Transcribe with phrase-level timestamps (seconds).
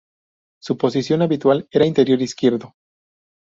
[0.59, 2.73] Su posición habitual era interior izquierdo.